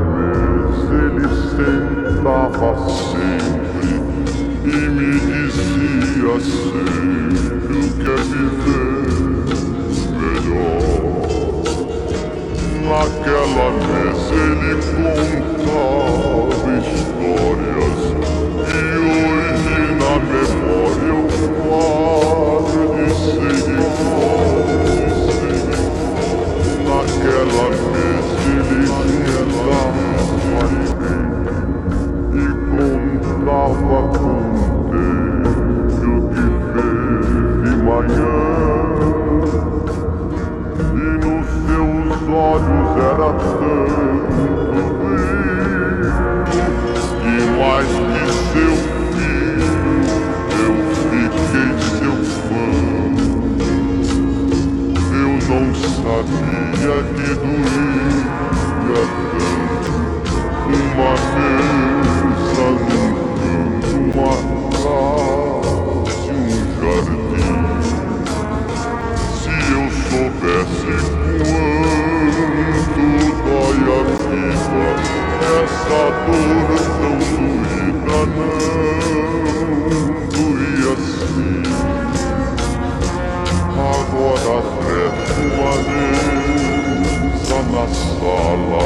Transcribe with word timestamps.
mesa 0.00 0.94
ele 0.94 1.28
sentava 1.50 2.70
sempre 2.88 3.92
e 4.64 4.76
me 4.88 5.12
dizia 5.20 6.34
sempre 6.40 7.74
o 7.78 7.88
que 7.94 8.08
é 8.10 8.16
viver 8.30 9.06
melhor. 10.18 10.82
Naquela 12.88 13.68
mesa 13.70 14.40
ele 14.42 14.86
contava 15.62 16.70
histórias 16.78 17.98
não 55.52 55.74
sabia 55.74 56.96
que 57.14 57.34
doía 57.34 58.26
tanto 58.86 59.42
Uma 60.64 61.12
mesa 61.34 61.86
num 62.22 62.34
canto, 62.54 63.00
uma 64.14 64.32
mesa 86.22 87.58
na 87.70 87.86
sala 87.88 88.84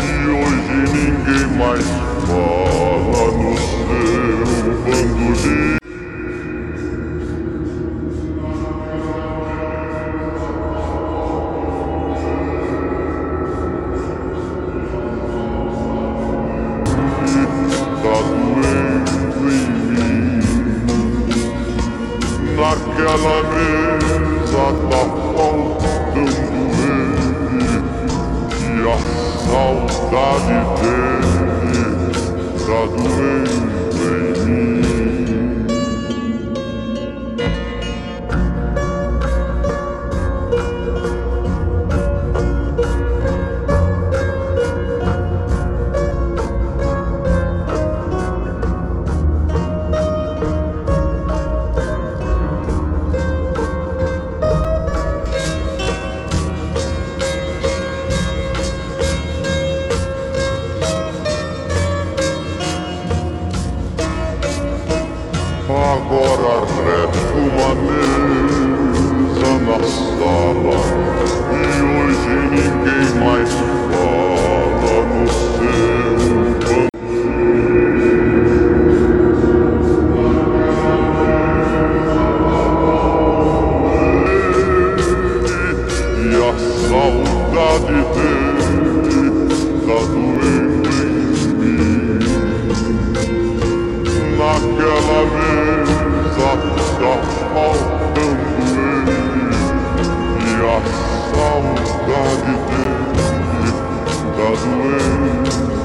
e 0.00 0.10
hoje 0.28 0.78
ninguém 0.92 1.46
mais 1.58 1.86
fala 2.26 3.24
no 3.32 3.52
seu 3.58 4.68
bandolim. 4.84 5.78
Naquela 22.56 23.36
mesa 23.50 24.64
tá 24.90 25.27
saudade 30.08 30.80
dele 30.80 32.08
tá 32.66 32.86
doendo 32.86 33.77
Agora 65.70 66.64
resta 66.64 67.36
uma 67.36 67.74
mesa 67.74 69.50
na 69.66 69.78
sala 69.84 70.80
E 71.52 71.76
hoje 71.84 72.32
ninguém 72.48 73.08
mais 73.22 73.52
fala 73.92 74.96
no 75.04 75.24
seu 75.28 76.08
banco 76.64 76.88
E 86.16 86.32
a 86.32 86.52
saudade 86.88 88.00
dele 88.14 88.72
tá 89.84 89.98
doendo 90.14 90.88
em 90.96 91.12
mim 91.58 92.16
Naquela 94.38 95.20
mesa 95.26 95.57
saudade 101.34 102.54
dele 102.68 103.72
tá 104.36 104.48
doendo 104.64 105.77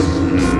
Jesus. 0.00 0.59